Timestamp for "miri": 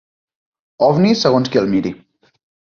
1.77-1.95